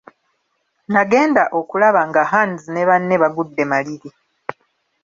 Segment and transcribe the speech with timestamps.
[0.93, 4.09] Nagenda okulaba nga Hands ne munne bagudde maliri.